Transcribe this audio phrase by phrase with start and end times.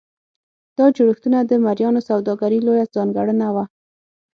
[0.77, 3.65] دا جوړښتونه د مریانو سوداګري لویه ځانګړنه وه.